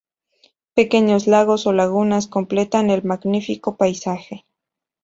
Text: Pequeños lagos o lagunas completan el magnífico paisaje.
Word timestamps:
Pequeños 0.73 1.27
lagos 1.27 1.67
o 1.67 1.73
lagunas 1.73 2.25
completan 2.25 2.89
el 2.89 3.03
magnífico 3.03 3.77
paisaje. 3.77 4.47